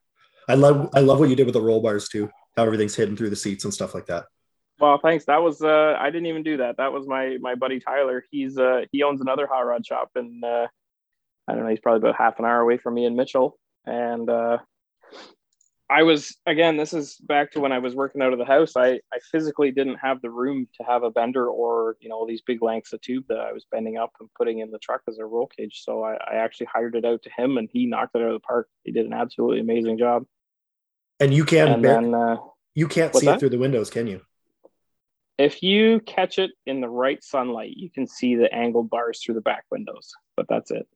[0.49, 2.31] I love I love what you did with the roll bars too.
[2.57, 4.25] How everything's hidden through the seats and stuff like that.
[4.79, 5.25] Well, thanks.
[5.27, 6.77] That was uh, I didn't even do that.
[6.77, 8.25] That was my my buddy Tyler.
[8.31, 10.67] He's uh, he owns another hot rod shop, and uh,
[11.49, 11.71] I don't know.
[11.71, 13.59] He's probably about half an hour away from me in Mitchell.
[13.87, 14.59] And uh,
[15.91, 16.77] I was again.
[16.77, 18.77] This is back to when I was working out of the house.
[18.77, 22.41] I I physically didn't have the room to have a bender or you know these
[22.41, 25.19] big lengths of tube that I was bending up and putting in the truck as
[25.19, 25.83] a roll cage.
[25.85, 28.35] So I, I actually hired it out to him, and he knocked it out of
[28.35, 28.69] the park.
[28.83, 30.25] He did an absolutely amazing job.
[31.21, 32.15] And you can and bear, then.
[32.15, 32.37] Uh,
[32.75, 34.21] you can't see it through the windows, can you?
[35.39, 39.35] if you catch it in the right sunlight, you can see the angled bars through
[39.35, 40.87] the back windows, but that's it.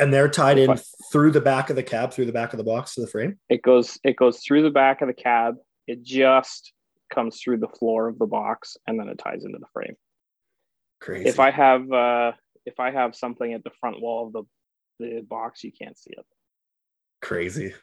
[0.00, 0.80] And they're tied in
[1.12, 3.38] through the back of the cab, through the back of the box to the frame.
[3.50, 5.56] It goes it goes through the back of the cab.
[5.86, 6.72] It just
[7.12, 9.94] comes through the floor of the box and then it ties into the frame.
[11.00, 11.28] Crazy.
[11.28, 12.32] If I have uh
[12.64, 14.42] if I have something at the front wall of the
[14.98, 16.24] the box, you can't see it.
[17.20, 17.74] Crazy.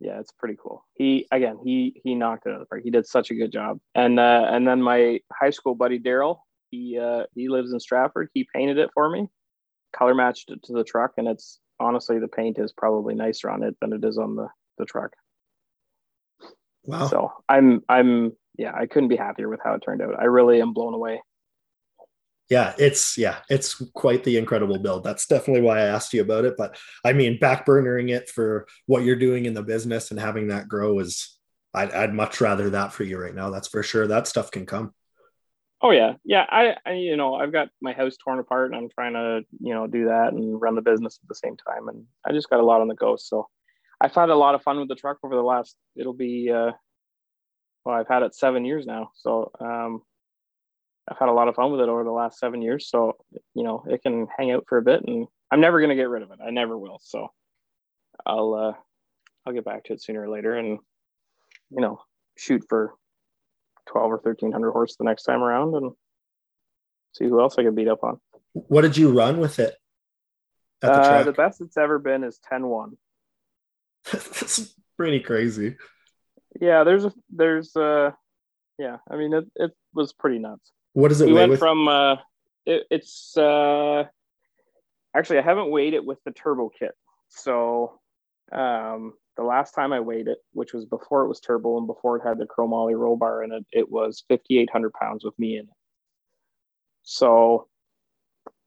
[0.00, 0.84] Yeah, it's pretty cool.
[0.94, 2.82] He again, he he knocked it out of the park.
[2.82, 3.78] He did such a good job.
[3.94, 8.28] And uh and then my high school buddy Daryl, he uh he lives in Stratford.
[8.34, 9.28] He painted it for me,
[9.96, 13.62] color matched it to the truck, and it's honestly the paint is probably nicer on
[13.62, 14.48] it than it is on the
[14.78, 15.12] the truck.
[16.84, 17.06] Wow.
[17.08, 20.18] So I'm I'm yeah, I couldn't be happier with how it turned out.
[20.18, 21.20] I really am blown away.
[22.50, 25.04] yeah, it's yeah, it's quite the incredible build.
[25.04, 26.56] That's definitely why I asked you about it.
[26.58, 30.68] But I mean, backburnering it for what you're doing in the business and having that
[30.68, 31.38] grow is
[31.72, 33.50] I'd, I'd much rather that for you right now.
[33.50, 34.08] That's for sure.
[34.08, 34.92] That stuff can come.
[35.82, 36.44] Oh yeah, yeah.
[36.50, 39.74] I, I you know I've got my house torn apart, and I'm trying to you
[39.74, 42.60] know do that and run the business at the same time, and I just got
[42.60, 43.16] a lot on the go.
[43.16, 43.48] So
[44.00, 45.76] I've had a lot of fun with the truck over the last.
[45.96, 46.72] It'll be uh,
[47.84, 50.02] well, I've had it seven years now, so um,
[51.08, 52.88] I've had a lot of fun with it over the last seven years.
[52.88, 53.16] So
[53.54, 56.22] you know it can hang out for a bit, and I'm never gonna get rid
[56.22, 56.38] of it.
[56.46, 57.00] I never will.
[57.02, 57.28] So
[58.26, 58.72] I'll uh,
[59.46, 60.78] I'll get back to it sooner or later, and
[61.70, 62.00] you know
[62.36, 62.94] shoot for
[63.90, 65.92] 12 or 1300 horse the next time around and
[67.12, 68.20] see who else I can beat up on.
[68.52, 69.74] What did you run with it
[70.82, 71.24] at the Uh, track?
[71.26, 72.96] the best it's ever been is 10 1.
[74.12, 75.76] That's pretty crazy.
[76.60, 78.10] Yeah, there's a, there's, uh,
[78.78, 80.72] yeah, I mean, it, it was pretty nuts.
[80.94, 81.58] What does it We weigh went with?
[81.60, 82.16] from, uh,
[82.66, 84.04] it, it's, uh,
[85.14, 86.92] actually, I haven't weighed it with the turbo kit.
[87.28, 88.00] So,
[88.52, 92.18] um, the last time I weighed it, which was before it was turbo and before
[92.18, 95.64] it had the chromoly roll bar in it, it was 5,800 pounds with me in
[95.64, 95.74] it.
[97.04, 97.66] So,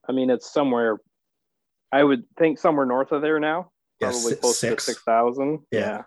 [0.10, 0.98] I mean, it's somewhere,
[1.92, 3.70] I would think somewhere north of there now,
[4.02, 4.86] probably si- close six.
[4.86, 5.60] to 6,000.
[5.70, 6.02] Yeah.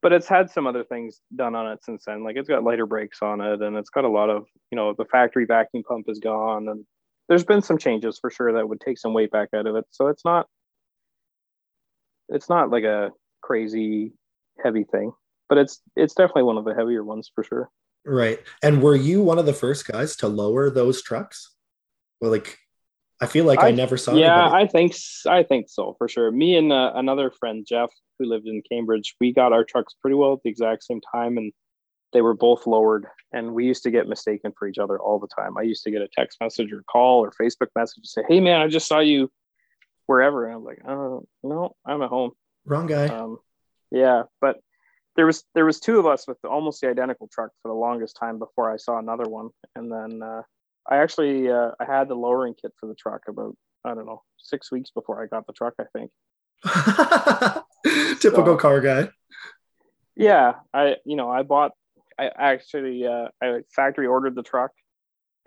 [0.00, 2.24] But it's had some other things done on it since then.
[2.24, 4.94] Like it's got lighter brakes on it and it's got a lot of, you know,
[4.96, 6.86] the factory vacuum pump is gone and
[7.28, 9.84] there's been some changes for sure that would take some weight back out of it.
[9.90, 10.46] So it's not,
[12.30, 13.10] it's not like a
[13.42, 14.12] crazy
[14.62, 15.12] heavy thing,
[15.48, 17.70] but it's, it's definitely one of the heavier ones for sure.
[18.04, 18.40] Right.
[18.62, 21.54] And were you one of the first guys to lower those trucks?
[22.20, 22.58] Well, like,
[23.20, 24.62] I feel like I, I- never saw yeah anybody.
[24.64, 24.94] i think
[25.26, 29.16] I think so for sure me and uh, another friend jeff who lived in cambridge
[29.20, 31.52] we got our trucks pretty well at the exact same time and
[32.12, 35.26] they were both lowered and we used to get mistaken for each other all the
[35.36, 38.22] time i used to get a text message or call or facebook message to say
[38.28, 39.28] hey man i just saw you
[40.06, 42.30] wherever and i'm like oh no i'm at home
[42.68, 43.06] Wrong guy.
[43.08, 43.38] um,
[43.90, 44.60] yeah but
[45.16, 48.16] there was there was two of us with almost the identical truck for the longest
[48.20, 50.42] time before i saw another one and then uh,
[50.88, 54.22] i actually uh, i had the lowering kit for the truck about i don't know
[54.36, 56.10] six weeks before i got the truck i think
[58.20, 59.08] Typical so- car guy.
[60.16, 61.72] yeah i you know i bought
[62.18, 64.72] i actually uh, i factory ordered the truck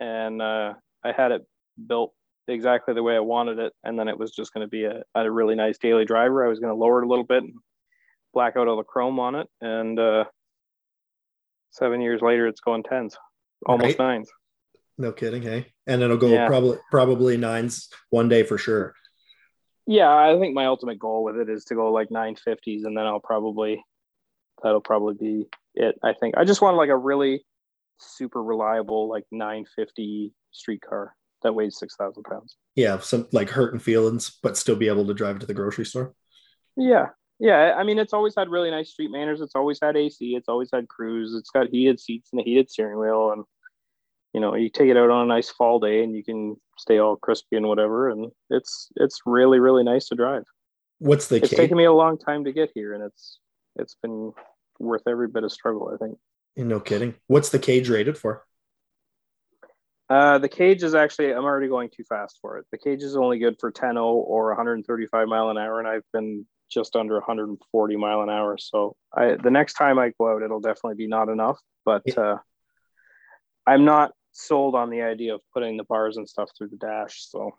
[0.00, 0.72] and uh,
[1.04, 1.46] i had it
[1.86, 2.12] built
[2.48, 5.02] exactly the way i wanted it and then it was just going to be a,
[5.14, 7.54] a really nice daily driver i was going to lower it a little bit and
[8.34, 10.24] black out all the chrome on it and uh,
[11.70, 13.16] seven years later it's going tens
[13.66, 13.98] almost Right.
[13.98, 14.30] nines.
[14.98, 15.72] No kidding, hey?
[15.86, 16.46] And it'll go Yeah.
[16.46, 18.94] probably probably nines one day for sure.
[19.86, 23.06] Yeah, I think my ultimate goal with it is to go like 950s, and then
[23.06, 23.82] I'll probably
[24.62, 25.98] that'll probably be it.
[26.02, 27.44] I think I just want like a really
[27.98, 32.56] super reliable like 950 street car that weighs six thousand pounds.
[32.74, 36.14] Yeah, some like hurting feelings, but still be able to drive to the grocery store.
[36.76, 37.74] Yeah, yeah.
[37.76, 39.40] I mean, it's always had really nice street manners.
[39.40, 40.34] It's always had AC.
[40.34, 41.34] It's always had cruise.
[41.34, 43.44] It's got heated seats and a heated steering wheel, and
[44.32, 46.98] you know, you take it out on a nice fall day, and you can stay
[46.98, 48.08] all crispy and whatever.
[48.08, 50.44] And it's it's really really nice to drive.
[50.98, 53.38] What's the it's taken me a long time to get here, and it's
[53.76, 54.32] it's been
[54.78, 55.90] worth every bit of struggle.
[55.92, 56.18] I think.
[56.56, 57.14] No kidding.
[57.26, 58.44] What's the cage rated for?
[60.12, 62.66] Uh, the cage is actually I'm already going too fast for it.
[62.70, 66.44] The cage is only good for 10 or 135 mile an hour, and I've been
[66.70, 68.58] just under 140 mile an hour.
[68.58, 71.58] So I the next time I go out, it'll definitely be not enough.
[71.86, 72.36] But uh,
[73.66, 77.30] I'm not sold on the idea of putting the bars and stuff through the dash.
[77.30, 77.52] So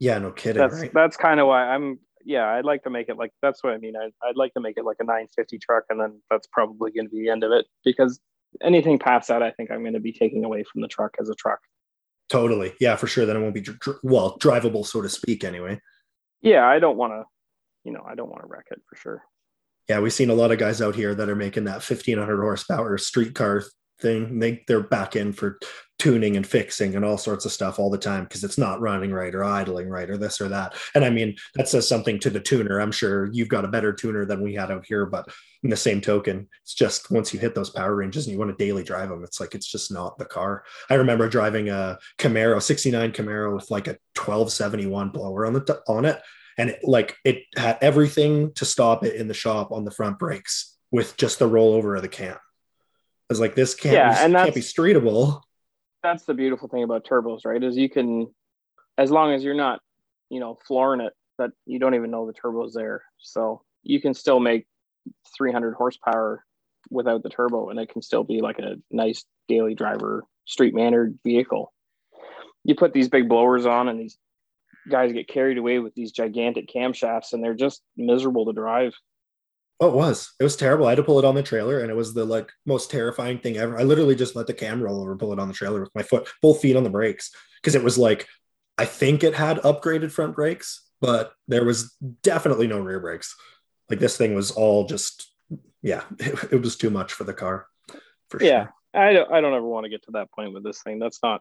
[0.00, 0.92] Yeah, no kidding, that's right?
[0.92, 3.78] that's kind of why I'm yeah I'd like to make it like that's what I
[3.78, 3.94] mean.
[3.96, 7.06] I, I'd like to make it like a 950 truck, and then that's probably going
[7.06, 8.18] to be the end of it because
[8.60, 11.28] anything past that, I think I'm going to be taking away from the truck as
[11.28, 11.60] a truck.
[12.28, 12.74] Totally.
[12.80, 13.26] Yeah, for sure.
[13.26, 15.44] Then it won't be dr- well drivable, so to speak.
[15.44, 15.80] Anyway.
[16.40, 17.24] Yeah, I don't want to,
[17.84, 19.22] you know, I don't want to wreck it for sure.
[19.88, 22.96] Yeah, we've seen a lot of guys out here that are making that 1500 horsepower
[22.98, 23.64] street car
[24.02, 24.38] thing.
[24.38, 25.58] They they're back in for
[25.98, 29.12] tuning and fixing and all sorts of stuff all the time because it's not running
[29.12, 30.74] right or idling right or this or that.
[30.96, 32.80] And I mean, that says something to the tuner.
[32.80, 35.28] I'm sure you've got a better tuner than we had out here, but
[35.62, 38.50] in the same token, it's just once you hit those power ranges and you want
[38.50, 40.64] to daily drive them, it's like it's just not the car.
[40.90, 46.04] I remember driving a Camaro, 69 Camaro with like a 1271 blower on the on
[46.04, 46.20] it
[46.58, 50.18] and it, like it had everything to stop it in the shop on the front
[50.18, 52.36] brakes with just the rollover of the cam.
[53.32, 55.40] Was like, this can't, Yeah, be, and can't be streetable.
[56.02, 57.62] That's the beautiful thing about turbos, right?
[57.62, 58.28] Is you can,
[58.98, 59.80] as long as you're not,
[60.28, 63.02] you know, flooring it, that you don't even know the turbo's there.
[63.18, 64.66] So you can still make
[65.36, 66.44] 300 horsepower
[66.90, 71.18] without the turbo, and it can still be like a nice daily driver, street mannered
[71.24, 71.72] vehicle.
[72.64, 74.18] You put these big blowers on, and these
[74.90, 78.92] guys get carried away with these gigantic camshafts, and they're just miserable to drive.
[79.82, 80.32] Oh, it was.
[80.38, 80.86] It was terrible.
[80.86, 83.40] I had to pull it on the trailer, and it was the like most terrifying
[83.40, 83.76] thing ever.
[83.76, 86.04] I literally just let the cam roll over, pull it on the trailer with my
[86.04, 88.28] foot, both feet on the brakes, because it was like,
[88.78, 93.34] I think it had upgraded front brakes, but there was definitely no rear brakes.
[93.90, 95.32] Like this thing was all just,
[95.82, 97.66] yeah, it, it was too much for the car.
[98.30, 98.66] For Yeah.
[98.66, 98.74] sure.
[98.94, 101.00] I don't, I don't ever want to get to that point with this thing.
[101.00, 101.40] That's not,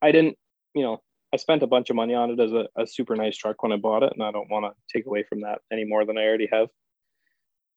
[0.00, 0.38] I didn't,
[0.74, 1.02] you know,
[1.34, 3.72] I spent a bunch of money on it as a, a super nice truck when
[3.72, 6.16] I bought it, and I don't want to take away from that any more than
[6.16, 6.68] I already have.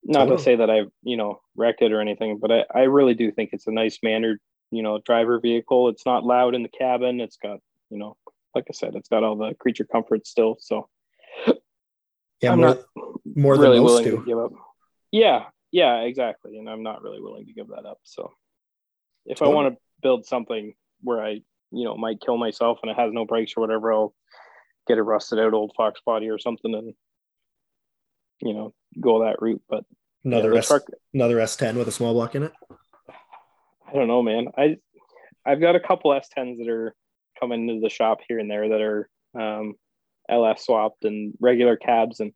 [0.04, 0.38] Not to oh.
[0.38, 3.52] say that I've, you know, wrecked it or anything, but I, I really do think
[3.54, 4.40] it's a nice mannered,
[4.72, 5.90] you know, driver vehicle.
[5.90, 7.22] It's not loud in the cabin.
[7.22, 7.60] It's got,
[7.90, 8.18] you know,
[8.56, 10.58] like I said, it's got all the creature comforts still.
[10.60, 10.90] So
[12.42, 12.80] Yeah, I'm more, not
[13.36, 14.18] more than really most willing do.
[14.18, 14.52] to give up.
[15.12, 16.58] Yeah, yeah, exactly.
[16.58, 18.00] And I'm not really willing to give that up.
[18.04, 18.32] So
[19.26, 19.52] if Totally.
[19.52, 23.14] I want to build something where I, you know, might kill myself and it has
[23.14, 24.16] no brakes or whatever, I'll
[24.88, 26.94] get a rusted out old Fox body or something and
[28.42, 29.62] you know, go that route.
[29.70, 29.86] But
[30.24, 32.52] Another the S, truck another S10 with a small block in it.
[33.88, 34.48] I don't know, man.
[34.58, 34.78] I
[35.46, 36.96] I've got a couple S10s that are
[37.40, 39.74] coming into the shop here and there that are um,
[40.30, 42.34] LS swapped and regular cabs, and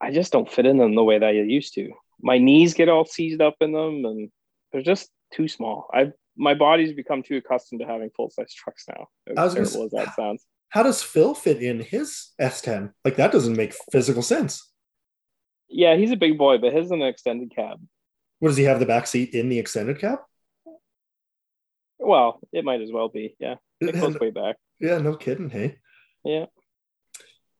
[0.00, 1.90] I just don't fit in them the way that I used to.
[2.20, 4.30] My knees get all seized up in them, and
[4.72, 5.88] they're just too small.
[5.92, 9.08] I my body's become too accustomed to having full size trucks now.
[9.36, 10.46] As gonna as that sounds.
[10.70, 12.92] How does Phil fit in his S10?
[13.04, 14.70] Like that doesn't make physical sense.
[15.68, 17.80] Yeah, he's a big boy, but his is an extended cab.
[18.38, 20.20] What does he have the back seat in the extended cab?
[21.98, 23.36] Well, it might as well be.
[23.38, 24.56] Yeah, it goes way back.
[24.80, 25.50] Yeah, no kidding.
[25.50, 25.76] Hey.
[26.24, 26.46] Yeah.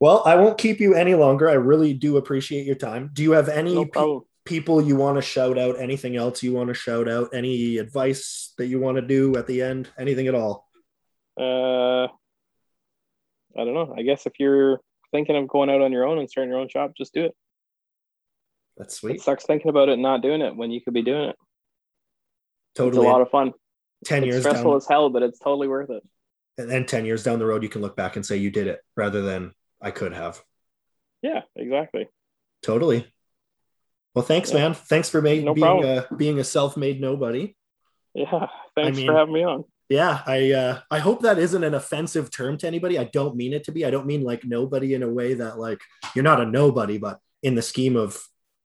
[0.01, 1.49] Well, I won't keep you any longer.
[1.49, 3.11] I really do appreciate your time.
[3.13, 5.81] Do you have any No pe- people you want to shout out?
[5.81, 7.31] Anything else you want to shout out?
[7.35, 9.89] Any advice that you want to do at the end?
[9.99, 10.69] Anything at all?
[11.37, 13.93] Uh, I don't know.
[13.97, 14.81] I guess if you're
[15.11, 17.37] thinking of going out on your own and starting your own shop, just do it.
[18.79, 19.17] That's sweet.
[19.17, 21.37] It sucks thinking about it not doing it when you could be doing it.
[22.75, 23.03] Totally.
[23.03, 23.53] It's a lot of fun.
[24.05, 26.03] 10 It's years stressful down, as hell, but it's totally worth it.
[26.57, 28.67] and then 10 years down the road, you can look back and say you did
[28.69, 29.53] it rather than
[29.83, 30.41] I could have.
[31.23, 32.09] Yeah, exactly.
[32.63, 33.07] Totally.
[34.15, 34.59] Well, thanks, Yeah.
[34.61, 34.75] man.
[34.75, 37.57] Thanks for ma- No being a, being a self-made nobody.
[38.15, 38.47] Yeah.
[38.77, 39.65] Thanks mean- for having me on.
[39.89, 42.99] Yeah, I uh, I hope that isn't an offensive term to anybody.
[42.99, 43.87] I don't mean it to be.
[43.87, 45.81] I don't mean like nobody in a way that like
[46.15, 48.23] you're not a nobody, but in the scheme of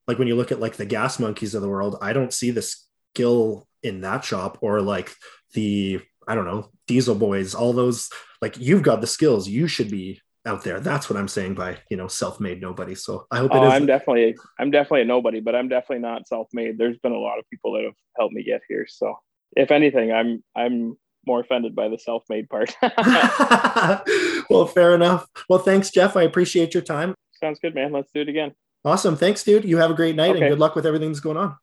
[0.08, 2.51] like when you look at like the gas monkeys of the world, I don't see
[2.51, 2.68] the
[3.14, 5.14] skill in that shop or like
[5.54, 8.10] the I don't know, Diesel Boys, all those
[8.41, 9.47] like you've got the skills.
[9.47, 10.80] You should be out there.
[10.80, 12.95] That's what I'm saying by you know self-made nobody.
[12.95, 16.78] So I hope oh, I'm definitely I'm definitely a nobody, but I'm definitely not self-made.
[16.78, 18.86] There's been a lot of people that have helped me get here.
[18.89, 19.16] So
[19.56, 22.76] if anything, I'm I'm more offended by the self-made part.
[24.49, 25.26] well, fair enough.
[25.47, 26.18] Well, thanks, Jeff.
[26.18, 27.16] I appreciate your time.
[27.32, 27.91] Sounds good, man.
[27.91, 28.54] Let's do it again.
[28.86, 29.15] Awesome.
[29.15, 29.65] Thanks, dude.
[29.65, 30.41] You have a great night okay.
[30.41, 31.57] and good luck with everything that's going on.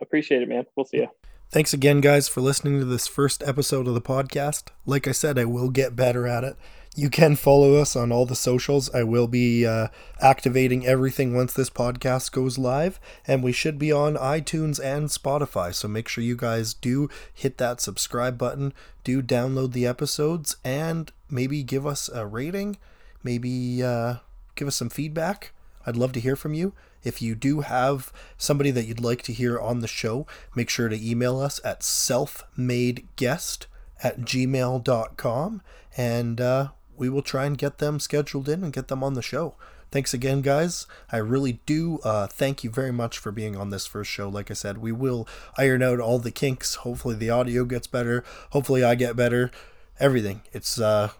[0.00, 0.66] Appreciate it, man.
[0.76, 1.08] We'll see you.
[1.50, 4.68] Thanks again, guys, for listening to this first episode of the podcast.
[4.86, 6.56] Like I said, I will get better at it.
[6.94, 8.92] You can follow us on all the socials.
[8.94, 9.88] I will be uh,
[10.20, 15.74] activating everything once this podcast goes live, and we should be on iTunes and Spotify.
[15.74, 21.12] So make sure you guys do hit that subscribe button, do download the episodes, and
[21.28, 22.76] maybe give us a rating,
[23.24, 24.16] maybe uh,
[24.54, 25.52] give us some feedback.
[25.86, 26.72] I'd love to hear from you.
[27.02, 30.88] If you do have somebody that you'd like to hear on the show, make sure
[30.88, 33.66] to email us at selfmadeguest
[34.02, 35.62] at gmail.com
[35.96, 39.22] and uh, we will try and get them scheduled in and get them on the
[39.22, 39.54] show.
[39.90, 40.86] Thanks again, guys.
[41.10, 44.28] I really do uh, thank you very much for being on this first show.
[44.28, 45.26] Like I said, we will
[45.58, 46.76] iron out all the kinks.
[46.76, 48.22] Hopefully, the audio gets better.
[48.50, 49.50] Hopefully, I get better.
[49.98, 50.42] Everything.
[50.52, 51.10] It's uh,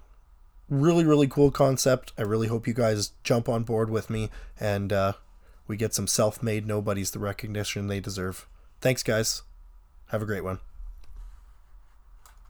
[0.71, 2.13] really, really cool concept.
[2.17, 5.13] I really hope you guys jump on board with me and uh,
[5.67, 8.47] we get some self made nobodies the recognition they deserve.
[8.81, 9.43] Thanks, guys.
[10.07, 10.61] Have a great one.